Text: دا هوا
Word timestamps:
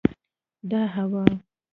دا 0.69 0.81
هوا 0.95 1.25